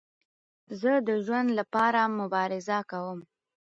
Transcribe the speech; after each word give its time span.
زه 0.79 0.91
د 1.07 1.09
ژوند 1.25 1.47
له 1.57 1.63
پاره 1.73 2.03
مبارزه 2.19 2.79
کوم. 2.91 3.19